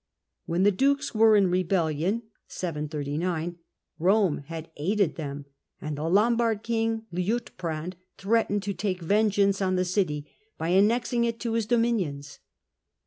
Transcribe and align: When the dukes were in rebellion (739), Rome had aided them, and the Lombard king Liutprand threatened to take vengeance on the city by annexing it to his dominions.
When 0.47 0.63
the 0.63 0.71
dukes 0.71 1.13
were 1.13 1.35
in 1.35 1.51
rebellion 1.51 2.23
(739), 2.47 3.57
Rome 3.99 4.39
had 4.47 4.71
aided 4.75 5.13
them, 5.15 5.45
and 5.79 5.95
the 5.95 6.09
Lombard 6.09 6.63
king 6.63 7.05
Liutprand 7.13 7.93
threatened 8.17 8.63
to 8.63 8.73
take 8.73 9.01
vengeance 9.01 9.61
on 9.61 9.75
the 9.75 9.85
city 9.85 10.25
by 10.57 10.69
annexing 10.69 11.23
it 11.25 11.39
to 11.41 11.53
his 11.53 11.67
dominions. 11.67 12.39